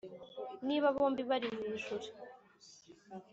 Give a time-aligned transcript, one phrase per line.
[0.67, 2.07] “niba bombi bari mu ijuru?”